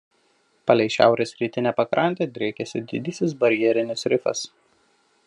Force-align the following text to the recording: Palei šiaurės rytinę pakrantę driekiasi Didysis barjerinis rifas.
Palei 0.69 0.87
šiaurės 0.93 1.33
rytinę 1.41 1.73
pakrantę 1.81 2.29
driekiasi 2.39 2.83
Didysis 2.93 3.39
barjerinis 3.45 4.09
rifas. 4.15 4.43